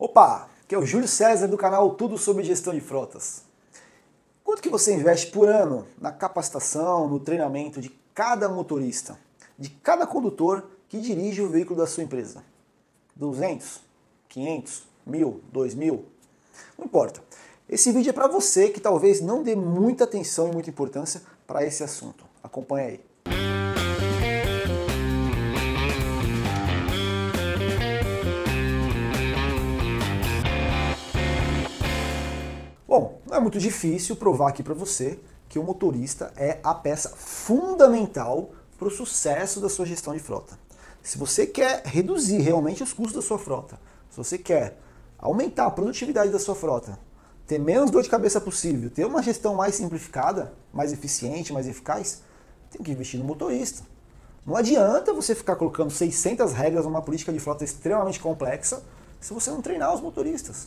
Opa, 0.00 0.48
que 0.68 0.76
é 0.76 0.78
o 0.78 0.86
Júlio 0.86 1.08
César 1.08 1.48
do 1.48 1.56
canal 1.56 1.96
Tudo 1.96 2.16
sobre 2.16 2.44
Gestão 2.44 2.72
de 2.72 2.80
Frotas. 2.80 3.42
Quanto 4.44 4.62
que 4.62 4.68
você 4.68 4.94
investe 4.94 5.32
por 5.32 5.48
ano 5.48 5.88
na 6.00 6.12
capacitação, 6.12 7.08
no 7.08 7.18
treinamento 7.18 7.80
de 7.80 7.88
cada 8.14 8.48
motorista, 8.48 9.18
de 9.58 9.70
cada 9.70 10.06
condutor 10.06 10.70
que 10.88 11.00
dirige 11.00 11.42
o 11.42 11.48
veículo 11.48 11.80
da 11.80 11.86
sua 11.88 12.04
empresa? 12.04 12.44
200? 13.16 13.80
500? 14.28 14.84
1000? 15.04 15.40
2000? 15.52 16.04
Não 16.78 16.84
importa. 16.84 17.20
Esse 17.68 17.90
vídeo 17.90 18.10
é 18.10 18.12
para 18.12 18.28
você 18.28 18.68
que 18.68 18.78
talvez 18.78 19.20
não 19.20 19.42
dê 19.42 19.56
muita 19.56 20.04
atenção 20.04 20.48
e 20.48 20.52
muita 20.52 20.70
importância 20.70 21.22
para 21.44 21.64
esse 21.64 21.82
assunto. 21.82 22.24
Acompanhe 22.40 22.86
aí. 22.86 23.07
Bom, 32.98 33.20
não 33.24 33.36
é 33.36 33.38
muito 33.38 33.60
difícil 33.60 34.16
provar 34.16 34.48
aqui 34.48 34.60
para 34.60 34.74
você 34.74 35.20
que 35.48 35.56
o 35.56 35.62
motorista 35.62 36.32
é 36.36 36.58
a 36.64 36.74
peça 36.74 37.10
fundamental 37.10 38.50
para 38.76 38.88
o 38.88 38.90
sucesso 38.90 39.60
da 39.60 39.68
sua 39.68 39.86
gestão 39.86 40.12
de 40.12 40.18
frota. 40.18 40.58
Se 41.00 41.16
você 41.16 41.46
quer 41.46 41.82
reduzir 41.84 42.40
realmente 42.40 42.82
os 42.82 42.92
custos 42.92 43.14
da 43.14 43.22
sua 43.22 43.38
frota, 43.38 43.78
se 44.10 44.16
você 44.16 44.36
quer 44.36 44.80
aumentar 45.16 45.66
a 45.66 45.70
produtividade 45.70 46.32
da 46.32 46.40
sua 46.40 46.56
frota, 46.56 46.98
ter 47.46 47.60
menos 47.60 47.88
dor 47.88 48.02
de 48.02 48.10
cabeça 48.10 48.40
possível, 48.40 48.90
ter 48.90 49.06
uma 49.06 49.22
gestão 49.22 49.54
mais 49.54 49.76
simplificada, 49.76 50.52
mais 50.72 50.92
eficiente, 50.92 51.52
mais 51.52 51.68
eficaz, 51.68 52.22
tem 52.68 52.82
que 52.82 52.90
investir 52.90 53.20
no 53.20 53.24
motorista. 53.24 53.84
Não 54.44 54.56
adianta 54.56 55.12
você 55.12 55.36
ficar 55.36 55.54
colocando 55.54 55.92
600 55.92 56.52
regras 56.52 56.84
numa 56.84 57.00
política 57.00 57.32
de 57.32 57.38
frota 57.38 57.62
extremamente 57.62 58.18
complexa 58.18 58.82
se 59.20 59.32
você 59.32 59.52
não 59.52 59.62
treinar 59.62 59.94
os 59.94 60.00
motoristas. 60.00 60.66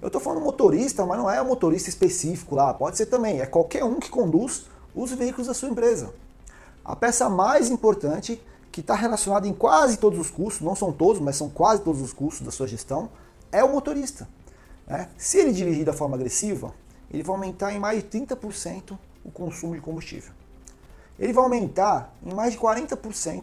Eu 0.00 0.08
estou 0.08 0.20
falando 0.20 0.42
motorista, 0.42 1.06
mas 1.06 1.18
não 1.18 1.30
é 1.30 1.40
um 1.40 1.46
motorista 1.46 1.88
específico 1.88 2.54
lá, 2.54 2.72
pode 2.74 2.96
ser 2.96 3.06
também, 3.06 3.40
é 3.40 3.46
qualquer 3.46 3.82
um 3.82 3.98
que 3.98 4.10
conduz 4.10 4.66
os 4.94 5.10
veículos 5.12 5.46
da 5.46 5.54
sua 5.54 5.68
empresa. 5.68 6.12
A 6.84 6.94
peça 6.94 7.28
mais 7.28 7.70
importante, 7.70 8.40
que 8.70 8.80
está 8.80 8.94
relacionada 8.94 9.48
em 9.48 9.54
quase 9.54 9.96
todos 9.96 10.18
os 10.18 10.30
custos, 10.30 10.60
não 10.60 10.76
são 10.76 10.92
todos, 10.92 11.20
mas 11.20 11.36
são 11.36 11.48
quase 11.48 11.82
todos 11.82 12.00
os 12.02 12.12
custos 12.12 12.44
da 12.44 12.52
sua 12.52 12.66
gestão, 12.66 13.08
é 13.50 13.64
o 13.64 13.72
motorista. 13.72 14.28
Né? 14.86 15.08
Se 15.16 15.38
ele 15.38 15.52
dirigir 15.52 15.84
da 15.84 15.92
forma 15.92 16.14
agressiva, 16.14 16.74
ele 17.10 17.22
vai 17.22 17.34
aumentar 17.34 17.72
em 17.72 17.78
mais 17.78 18.02
de 18.02 18.08
30% 18.08 18.98
o 19.24 19.30
consumo 19.30 19.74
de 19.74 19.80
combustível. 19.80 20.32
Ele 21.18 21.32
vai 21.32 21.42
aumentar 21.42 22.14
em 22.22 22.34
mais 22.34 22.52
de 22.52 22.58
40% 22.58 23.42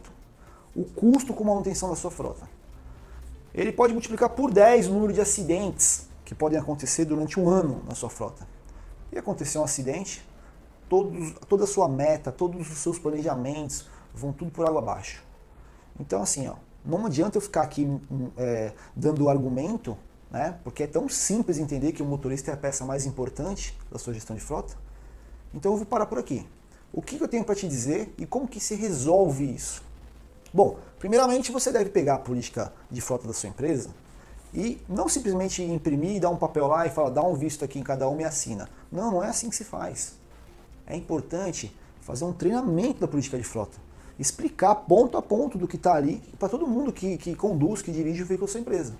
o 0.75 0.85
custo 0.85 1.33
com 1.33 1.43
manutenção 1.43 1.89
da 1.89 1.95
sua 1.95 2.11
frota. 2.11 2.47
Ele 3.53 3.71
pode 3.71 3.93
multiplicar 3.93 4.29
por 4.29 4.51
10 4.51 4.87
o 4.87 4.93
número 4.93 5.13
de 5.13 5.21
acidentes 5.21 6.07
que 6.25 6.33
podem 6.33 6.57
acontecer 6.57 7.05
durante 7.05 7.39
um 7.39 7.49
ano 7.49 7.83
na 7.87 7.95
sua 7.95 8.09
frota. 8.09 8.47
E 9.11 9.17
acontecer 9.17 9.57
um 9.57 9.63
acidente, 9.63 10.25
todos, 10.89 11.33
toda 11.47 11.63
a 11.65 11.67
sua 11.67 11.87
meta, 11.87 12.31
todos 12.31 12.69
os 12.71 12.77
seus 12.77 12.97
planejamentos 12.97 13.87
vão 14.13 14.31
tudo 14.31 14.51
por 14.51 14.67
água 14.67 14.79
abaixo. 14.79 15.23
Então, 15.99 16.21
assim, 16.21 16.47
ó, 16.47 16.55
não 16.85 17.05
adianta 17.05 17.37
eu 17.37 17.41
ficar 17.41 17.61
aqui 17.61 17.85
hum, 17.85 18.29
é, 18.37 18.73
dando 18.95 19.29
argumento, 19.29 19.97
né, 20.29 20.57
porque 20.63 20.83
é 20.83 20.87
tão 20.87 21.07
simples 21.07 21.57
entender 21.57 21.91
que 21.91 22.01
o 22.01 22.05
motorista 22.05 22.51
é 22.51 22.53
a 22.53 22.57
peça 22.57 22.83
mais 22.83 23.05
importante 23.05 23.77
da 23.91 23.99
sua 23.99 24.13
gestão 24.13 24.35
de 24.35 24.41
frota. 24.41 24.75
Então 25.53 25.71
eu 25.71 25.77
vou 25.77 25.85
parar 25.85 26.07
por 26.07 26.17
aqui. 26.17 26.47
O 26.91 27.01
que 27.01 27.19
eu 27.19 27.27
tenho 27.27 27.43
para 27.43 27.55
te 27.55 27.67
dizer 27.67 28.13
e 28.17 28.25
como 28.25 28.47
que 28.47 28.59
se 28.59 28.75
resolve 28.75 29.43
isso? 29.43 29.83
Bom, 30.53 30.77
primeiramente 30.99 31.51
você 31.51 31.71
deve 31.71 31.89
pegar 31.89 32.15
a 32.15 32.19
política 32.19 32.73
de 32.89 33.01
frota 33.01 33.27
da 33.27 33.33
sua 33.33 33.49
empresa 33.49 33.89
e 34.53 34.79
não 34.87 35.09
simplesmente 35.09 35.63
imprimir, 35.63 36.21
dar 36.21 36.29
um 36.29 36.35
papel 36.35 36.67
lá 36.67 36.85
e 36.85 36.89
falar, 36.89 37.09
dá 37.09 37.23
um 37.23 37.33
visto 37.33 37.65
aqui 37.65 37.79
em 37.79 37.83
cada 37.83 38.07
uma 38.07 38.21
e 38.21 38.25
assina. 38.25 38.69
Não, 38.91 39.11
não 39.11 39.23
é 39.23 39.29
assim 39.29 39.49
que 39.49 39.55
se 39.55 39.63
faz. 39.63 40.13
É 40.85 40.95
importante 40.95 41.75
fazer 42.01 42.25
um 42.25 42.33
treinamento 42.33 42.99
da 42.99 43.07
política 43.07 43.37
de 43.37 43.43
frota. 43.43 43.77
Explicar 44.19 44.75
ponto 44.75 45.17
a 45.17 45.21
ponto 45.21 45.57
do 45.57 45.67
que 45.67 45.75
está 45.75 45.95
ali 45.95 46.21
para 46.37 46.49
todo 46.49 46.67
mundo 46.67 46.93
que, 46.93 47.17
que 47.17 47.35
conduz, 47.35 47.81
que 47.81 47.91
dirige 47.91 48.21
o 48.21 48.25
veículo 48.25 48.47
da 48.47 48.51
sua 48.51 48.61
empresa. 48.61 48.93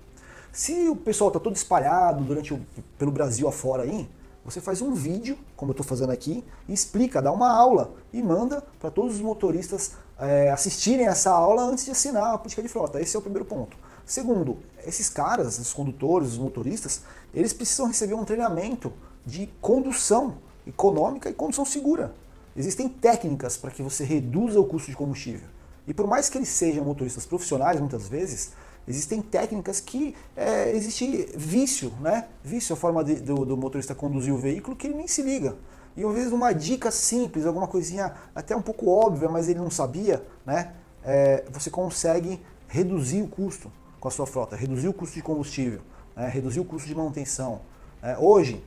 Se 0.52 0.88
o 0.88 0.96
pessoal 0.96 1.28
está 1.28 1.38
todo 1.38 1.54
espalhado 1.54 2.22
durante 2.24 2.52
o, 2.52 2.60
pelo 2.98 3.12
Brasil 3.12 3.46
afora 3.46 3.84
aí, 3.84 4.08
você 4.44 4.60
faz 4.60 4.82
um 4.82 4.92
vídeo, 4.92 5.38
como 5.56 5.70
eu 5.70 5.72
estou 5.72 5.86
fazendo 5.86 6.10
aqui, 6.10 6.44
e 6.68 6.72
explica, 6.72 7.22
dá 7.22 7.32
uma 7.32 7.50
aula 7.50 7.94
e 8.12 8.22
manda 8.22 8.62
para 8.78 8.90
todos 8.90 9.14
os 9.14 9.20
motoristas 9.20 9.92
é, 10.18 10.50
assistirem 10.50 11.06
essa 11.06 11.30
aula 11.30 11.62
antes 11.62 11.84
de 11.84 11.90
assinar 11.90 12.34
a 12.34 12.38
política 12.38 12.62
de 12.62 12.68
frota. 12.68 13.00
Esse 13.00 13.16
é 13.16 13.18
o 13.18 13.22
primeiro 13.22 13.44
ponto. 13.44 13.76
Segundo, 14.06 14.58
esses 14.86 15.08
caras, 15.08 15.58
os 15.58 15.72
condutores, 15.72 16.32
os 16.32 16.38
motoristas, 16.38 17.02
eles 17.32 17.52
precisam 17.52 17.86
receber 17.86 18.14
um 18.14 18.24
treinamento 18.24 18.92
de 19.24 19.48
condução 19.60 20.36
econômica 20.66 21.30
e 21.30 21.32
condução 21.32 21.64
segura. 21.64 22.14
Existem 22.56 22.88
técnicas 22.88 23.56
para 23.56 23.70
que 23.70 23.82
você 23.82 24.04
reduza 24.04 24.60
o 24.60 24.64
custo 24.64 24.90
de 24.90 24.96
combustível. 24.96 25.48
E 25.86 25.94
por 25.94 26.06
mais 26.06 26.28
que 26.28 26.38
eles 26.38 26.48
sejam 26.48 26.84
motoristas 26.84 27.26
profissionais, 27.26 27.80
muitas 27.80 28.06
vezes, 28.06 28.52
existem 28.86 29.20
técnicas 29.20 29.80
que 29.80 30.14
é, 30.36 30.70
existe 30.74 31.30
vício, 31.36 31.92
né? 32.00 32.28
Vício 32.42 32.72
é 32.72 32.74
a 32.74 32.76
forma 32.76 33.02
de, 33.02 33.16
do, 33.16 33.44
do 33.44 33.56
motorista 33.56 33.94
conduzir 33.94 34.32
o 34.32 34.38
veículo 34.38 34.76
que 34.76 34.86
ele 34.86 34.94
nem 34.94 35.08
se 35.08 35.22
liga. 35.22 35.56
E 35.96 36.04
às 36.04 36.12
vezes 36.12 36.32
uma 36.32 36.52
dica 36.52 36.90
simples, 36.90 37.46
alguma 37.46 37.66
coisinha 37.66 38.14
até 38.34 38.54
um 38.56 38.62
pouco 38.62 38.88
óbvia, 38.88 39.28
mas 39.28 39.48
ele 39.48 39.58
não 39.58 39.70
sabia, 39.70 40.24
né? 40.44 40.74
É, 41.02 41.44
você 41.50 41.70
consegue 41.70 42.40
reduzir 42.66 43.22
o 43.22 43.28
custo 43.28 43.70
com 44.04 44.08
a 44.08 44.10
sua 44.10 44.26
frota, 44.26 44.54
reduzir 44.54 44.86
o 44.86 44.92
custo 44.92 45.14
de 45.14 45.22
combustível, 45.22 45.80
né, 46.14 46.28
reduzir 46.28 46.60
o 46.60 46.64
custo 46.64 46.86
de 46.86 46.94
manutenção. 46.94 47.62
É, 48.02 48.18
hoje, 48.18 48.62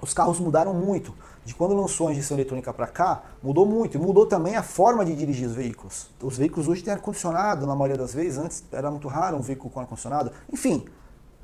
os 0.00 0.14
carros 0.14 0.38
mudaram 0.38 0.72
muito. 0.72 1.12
De 1.44 1.56
quando 1.56 1.74
lançou 1.74 2.06
a 2.06 2.12
injeção 2.12 2.36
eletrônica 2.36 2.72
para 2.72 2.86
cá, 2.86 3.24
mudou 3.42 3.66
muito. 3.66 3.96
E 3.96 4.00
mudou 4.00 4.26
também 4.26 4.54
a 4.54 4.62
forma 4.62 5.04
de 5.04 5.16
dirigir 5.16 5.48
os 5.48 5.54
veículos. 5.54 6.08
Os 6.22 6.38
veículos 6.38 6.68
hoje 6.68 6.84
têm 6.84 6.92
ar-condicionado, 6.92 7.66
na 7.66 7.74
maioria 7.74 7.96
das 7.96 8.14
vezes. 8.14 8.38
Antes 8.38 8.62
era 8.70 8.88
muito 8.88 9.08
raro 9.08 9.36
um 9.36 9.40
veículo 9.40 9.70
com 9.70 9.80
ar-condicionado. 9.80 10.30
Enfim, 10.52 10.84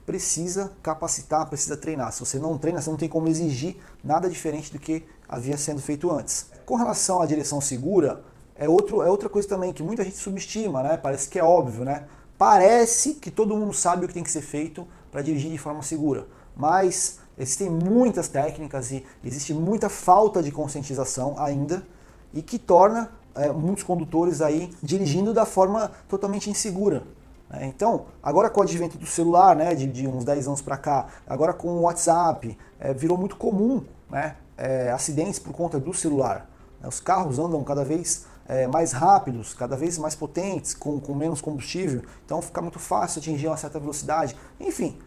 precisa 0.06 0.70
capacitar, 0.80 1.48
precisa 1.48 1.76
treinar. 1.76 2.12
Se 2.12 2.20
você 2.20 2.38
não 2.38 2.56
treina, 2.56 2.80
você 2.80 2.90
não 2.90 2.96
tem 2.96 3.08
como 3.08 3.26
exigir 3.26 3.76
nada 4.04 4.30
diferente 4.30 4.72
do 4.72 4.78
que 4.78 5.04
havia 5.28 5.56
sendo 5.56 5.82
feito 5.82 6.12
antes. 6.12 6.46
Com 6.64 6.76
relação 6.76 7.20
à 7.20 7.26
direção 7.26 7.60
segura, 7.60 8.22
é, 8.54 8.68
outro, 8.68 9.02
é 9.02 9.10
outra 9.10 9.28
coisa 9.28 9.48
também 9.48 9.72
que 9.72 9.82
muita 9.82 10.04
gente 10.04 10.16
subestima, 10.16 10.80
né? 10.82 10.96
Parece 10.96 11.28
que 11.28 11.40
é 11.40 11.42
óbvio, 11.42 11.84
né? 11.84 12.04
Parece 12.38 13.14
que 13.14 13.30
todo 13.30 13.56
mundo 13.56 13.72
sabe 13.72 14.04
o 14.04 14.08
que 14.08 14.14
tem 14.14 14.22
que 14.22 14.30
ser 14.30 14.42
feito 14.42 14.86
para 15.10 15.22
dirigir 15.22 15.50
de 15.50 15.58
forma 15.58 15.82
segura, 15.82 16.26
mas 16.56 17.18
existem 17.38 17.70
muitas 17.70 18.28
técnicas 18.28 18.90
e 18.90 19.04
existe 19.24 19.54
muita 19.54 19.88
falta 19.88 20.42
de 20.42 20.50
conscientização 20.50 21.34
ainda 21.38 21.86
e 22.32 22.42
que 22.42 22.58
torna 22.58 23.10
é, 23.34 23.50
muitos 23.50 23.84
condutores 23.84 24.40
aí 24.40 24.72
dirigindo 24.82 25.32
da 25.32 25.44
forma 25.44 25.90
totalmente 26.08 26.50
insegura. 26.50 27.02
Né? 27.48 27.66
Então, 27.66 28.06
agora 28.22 28.48
com 28.50 28.60
o 28.60 28.62
advento 28.62 28.98
do 28.98 29.06
celular, 29.06 29.54
né, 29.54 29.74
de, 29.74 29.86
de 29.86 30.06
uns 30.06 30.24
10 30.24 30.48
anos 30.48 30.62
para 30.62 30.76
cá, 30.76 31.08
agora 31.26 31.52
com 31.52 31.68
o 31.68 31.80
WhatsApp, 31.82 32.56
é, 32.80 32.92
virou 32.92 33.16
muito 33.16 33.36
comum 33.36 33.84
né, 34.10 34.36
é, 34.56 34.90
acidentes 34.90 35.38
por 35.38 35.52
conta 35.52 35.78
do 35.78 35.92
celular. 35.92 36.48
Né? 36.80 36.88
Os 36.88 37.00
carros 37.00 37.38
andam 37.38 37.62
cada 37.62 37.84
vez 37.84 38.26
é, 38.46 38.66
mais 38.66 38.92
rápidos, 38.92 39.54
cada 39.54 39.76
vez 39.76 39.98
mais 39.98 40.14
potentes, 40.14 40.74
com, 40.74 41.00
com 41.00 41.14
menos 41.14 41.40
combustível, 41.40 42.02
então 42.24 42.42
fica 42.42 42.60
muito 42.60 42.78
fácil 42.78 43.20
atingir 43.20 43.48
uma 43.48 43.56
certa 43.56 43.78
velocidade. 43.78 44.36
Enfim, 44.60 44.98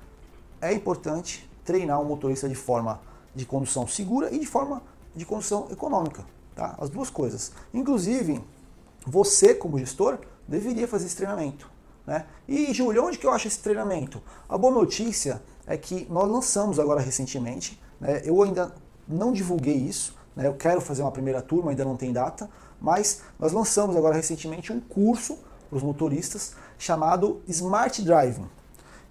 é 0.61 0.73
importante 0.73 1.49
treinar 1.63 1.99
um 2.01 2.05
motorista 2.05 2.47
de 2.47 2.55
forma 2.55 3.01
de 3.33 3.45
condução 3.45 3.87
segura 3.87 4.33
e 4.33 4.39
de 4.39 4.45
forma 4.45 4.81
de 5.15 5.25
condução 5.25 5.67
econômica. 5.71 6.25
Tá? 6.55 6.75
As 6.79 6.89
duas 6.89 7.09
coisas. 7.09 7.51
Inclusive, 7.73 8.41
você, 9.05 9.53
como 9.53 9.77
gestor, 9.77 10.19
deveria 10.47 10.87
fazer 10.87 11.05
esse 11.07 11.15
treinamento. 11.15 11.69
Né? 12.05 12.25
E, 12.47 12.73
Júlio, 12.73 13.05
onde 13.05 13.17
que 13.17 13.25
eu 13.25 13.31
acho 13.31 13.47
esse 13.47 13.59
treinamento? 13.59 14.21
A 14.47 14.57
boa 14.57 14.73
notícia 14.73 15.41
é 15.67 15.75
que 15.75 16.07
nós 16.09 16.29
lançamos 16.29 16.79
agora 16.79 17.01
recentemente, 17.01 17.81
né? 17.99 18.21
eu 18.23 18.41
ainda 18.41 18.73
não 19.07 19.31
divulguei 19.31 19.75
isso, 19.75 20.15
né? 20.35 20.47
eu 20.47 20.53
quero 20.53 20.81
fazer 20.81 21.01
uma 21.01 21.11
primeira 21.11 21.41
turma, 21.41 21.71
ainda 21.71 21.85
não 21.85 21.95
tem 21.95 22.11
data, 22.11 22.49
mas 22.79 23.21
nós 23.39 23.51
lançamos 23.51 23.95
agora 23.95 24.15
recentemente 24.15 24.71
um 24.71 24.79
curso 24.79 25.37
para 25.69 25.77
os 25.77 25.83
motoristas 25.83 26.55
chamado 26.77 27.41
Smart 27.47 28.01
Driving. 28.01 28.47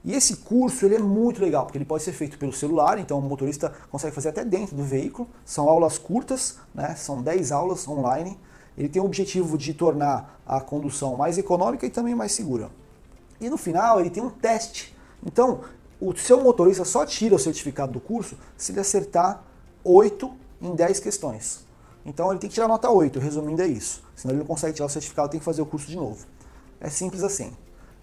E 0.05 0.13
esse 0.13 0.37
curso 0.37 0.85
ele 0.85 0.97
é 0.97 0.99
muito 0.99 1.41
legal, 1.41 1.65
porque 1.65 1.79
ele 1.79 1.85
pode 1.85 2.03
ser 2.03 2.13
feito 2.13 2.39
pelo 2.39 2.53
celular, 2.53 2.99
então 2.99 3.19
o 3.19 3.23
motorista 3.23 3.73
consegue 3.91 4.15
fazer 4.15 4.29
até 4.29 4.45
dentro 4.45 4.77
do 4.77 4.83
veículo. 4.83 5.27
São 5.47 5.67
aulas 5.67 5.97
curtas, 5.97 6.59
né? 6.75 6.95
são 6.95 7.23
10 7.23 7.51
aulas 7.53 7.89
online. 7.89 8.39
Ele 8.77 8.89
tem 8.89 9.01
o 9.01 9.07
objetivo 9.07 9.57
de 9.57 9.73
tornar 9.73 10.39
a 10.47 10.61
condução 10.61 11.17
mais 11.17 11.39
econômica 11.39 11.87
e 11.87 11.91
também 11.91 12.15
mais 12.15 12.33
segura. 12.33 12.71
E 13.41 13.49
no 13.49 13.57
final 13.57 13.99
ele 13.99 14.11
tem 14.11 14.23
um 14.23 14.29
teste. 14.29 14.95
Então, 15.25 15.63
o 15.99 16.15
seu 16.15 16.43
motorista 16.43 16.85
só 16.85 17.07
tira 17.07 17.35
o 17.35 17.39
certificado 17.39 17.93
do 17.93 18.01
curso 18.01 18.37
se 18.59 18.73
ele 18.73 18.81
acertar 18.81 19.43
8 19.83 20.31
em 20.61 20.75
10 20.75 21.01
questões. 21.01 21.65
Então 22.05 22.31
ele 22.31 22.39
tem 22.39 22.49
que 22.49 22.55
tirar 22.55 22.69
nota 22.69 22.91
8, 22.91 23.19
resumindo 23.19 23.63
é 23.63 23.67
isso. 23.67 24.03
Senão 24.15 24.35
ele 24.35 24.41
não 24.41 24.47
consegue 24.47 24.75
tirar 24.75 24.87
o 24.87 24.91
certificado, 24.91 25.31
tem 25.31 25.41
que 25.41 25.45
fazer 25.45 25.63
o 25.63 25.67
curso 25.67 25.87
de 25.87 25.97
novo. 25.97 26.27
É 26.81 26.91
simples 26.91 27.23
assim. 27.23 27.53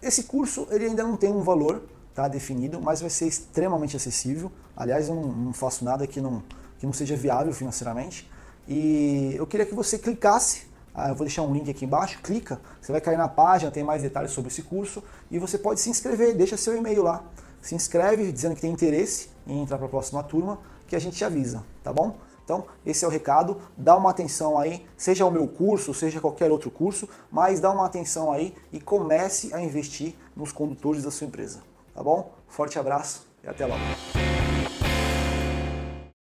Esse 0.01 0.23
curso 0.23 0.67
ele 0.71 0.85
ainda 0.85 1.03
não 1.03 1.15
tem 1.15 1.31
um 1.31 1.41
valor, 1.41 1.83
tá? 2.13 2.27
definido, 2.27 2.81
mas 2.81 3.01
vai 3.01 3.09
ser 3.09 3.27
extremamente 3.27 3.95
acessível. 3.95 4.51
Aliás, 4.75 5.07
eu 5.07 5.15
não, 5.15 5.23
não 5.23 5.53
faço 5.53 5.85
nada 5.85 6.07
que 6.07 6.19
não, 6.19 6.41
que 6.79 6.85
não 6.85 6.93
seja 6.93 7.15
viável 7.15 7.53
financeiramente. 7.53 8.29
E 8.67 9.35
eu 9.37 9.45
queria 9.45 9.65
que 9.65 9.75
você 9.75 9.99
clicasse 9.99 10.71
ah, 10.93 11.09
eu 11.09 11.15
vou 11.15 11.25
deixar 11.25 11.43
um 11.43 11.53
link 11.53 11.69
aqui 11.69 11.85
embaixo, 11.85 12.19
clica, 12.21 12.59
você 12.81 12.91
vai 12.91 12.99
cair 12.99 13.17
na 13.17 13.27
página, 13.27 13.71
tem 13.71 13.83
mais 13.83 14.01
detalhes 14.01 14.31
sobre 14.31 14.51
esse 14.51 14.61
curso 14.61 15.01
e 15.29 15.39
você 15.39 15.57
pode 15.57 15.79
se 15.79 15.89
inscrever, 15.89 16.35
deixa 16.35 16.57
seu 16.57 16.75
e-mail 16.75 17.01
lá. 17.01 17.23
Se 17.61 17.75
inscreve 17.75 18.31
dizendo 18.31 18.55
que 18.55 18.61
tem 18.61 18.71
interesse 18.71 19.29
em 19.47 19.61
entrar 19.61 19.77
para 19.77 19.87
a 19.87 19.89
próxima 19.89 20.21
turma, 20.21 20.59
que 20.87 20.95
a 20.95 20.99
gente 20.99 21.15
te 21.15 21.23
avisa, 21.23 21.63
tá 21.81 21.93
bom? 21.93 22.17
Então, 22.43 22.65
esse 22.85 23.05
é 23.05 23.07
o 23.07 23.11
recado. 23.11 23.57
Dá 23.77 23.95
uma 23.95 24.09
atenção 24.09 24.57
aí, 24.57 24.85
seja 24.97 25.25
o 25.25 25.31
meu 25.31 25.47
curso, 25.47 25.93
seja 25.93 26.19
qualquer 26.19 26.51
outro 26.51 26.71
curso, 26.71 27.07
mas 27.31 27.59
dá 27.59 27.71
uma 27.71 27.85
atenção 27.85 28.31
aí 28.31 28.55
e 28.71 28.79
comece 28.79 29.53
a 29.53 29.61
investir 29.61 30.15
nos 30.35 30.51
condutores 30.51 31.03
da 31.03 31.11
sua 31.11 31.27
empresa, 31.27 31.61
tá 31.93 32.03
bom? 32.03 32.33
Forte 32.47 32.79
abraço 32.79 33.27
e 33.43 33.47
até 33.47 33.65
logo. 33.65 33.81